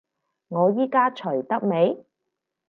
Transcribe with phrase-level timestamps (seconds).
[0.47, 2.03] 我依家除得未？